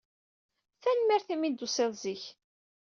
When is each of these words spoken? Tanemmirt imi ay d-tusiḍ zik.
Tanemmirt 0.81 1.27
imi 1.33 1.45
ay 1.47 1.51
d-tusiḍ 1.53 1.91
zik. 2.01 2.23